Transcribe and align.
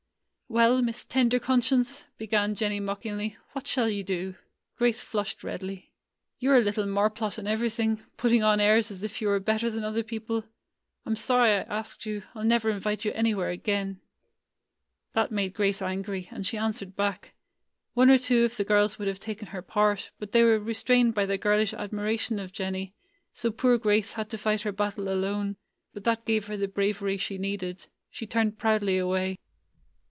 "Well, 0.53 0.81
Miss 0.81 1.05
Tender 1.05 1.39
Conscience," 1.39 2.03
began 2.17 2.55
Jennie 2.55 2.81
mockingly, 2.81 3.37
"what 3.53 3.65
shall 3.67 3.87
you 3.87 4.03
do?" 4.03 4.15
[86] 4.15 4.25
GRAGE^S 4.27 4.27
HOLIDAY 4.73 4.77
Grace 4.79 5.01
flushed 5.01 5.43
redly. 5.45 5.91
"You 6.39 6.51
're 6.51 6.57
a 6.57 6.61
little 6.61 6.85
marplot 6.85 7.39
in 7.39 7.47
everything; 7.47 8.03
put 8.17 8.31
ting 8.31 8.43
on 8.43 8.59
airs 8.59 8.91
as 8.91 9.01
if 9.01 9.21
you 9.21 9.29
were 9.29 9.39
better 9.39 9.69
than 9.69 9.85
other 9.85 10.03
people. 10.03 10.43
I 11.05 11.09
'm 11.09 11.15
sorry 11.15 11.51
I 11.51 11.61
asked 11.61 12.05
you; 12.05 12.23
I 12.35 12.39
'll 12.41 12.43
never 12.43 12.69
invite 12.69 13.05
you 13.05 13.13
anywhere 13.13 13.47
again." 13.49 14.01
That 15.13 15.31
made 15.31 15.53
Grace 15.53 15.81
angry, 15.81 16.27
and 16.31 16.45
she 16.45 16.57
answered 16.57 16.97
back. 16.97 17.33
One 17.93 18.09
or 18.09 18.17
two 18.17 18.43
of 18.43 18.57
the 18.57 18.65
girls 18.65 18.99
would 18.99 19.07
have 19.07 19.21
taken 19.21 19.47
her 19.47 19.61
part, 19.61 20.11
but 20.19 20.33
they 20.33 20.43
were 20.43 20.59
restrained 20.59 21.13
by 21.13 21.27
their 21.27 21.37
girlish 21.37 21.73
admiration 21.73 22.39
of 22.39 22.51
Jennie; 22.51 22.93
so 23.31 23.51
poor 23.51 23.77
Grace 23.77 24.11
had 24.11 24.29
to 24.31 24.37
fight 24.37 24.63
her 24.63 24.73
battle 24.73 25.07
alone; 25.07 25.55
but 25.93 26.03
that 26.03 26.25
gave 26.25 26.47
her 26.47 26.57
the 26.57 26.67
bravery 26.67 27.15
she 27.15 27.37
needed. 27.37 27.87
She 28.09 28.27
turned 28.27 28.57
proudly 28.59 28.97
away. 28.97 29.39